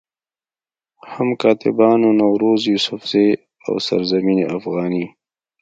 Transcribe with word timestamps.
هم 1.13 1.29
کاتبانو 1.41 2.09
نوروز 2.19 2.61
يوسفزئ، 2.71 3.29
او 3.65 3.73
سرزمين 3.87 4.39
افغاني 4.57 5.05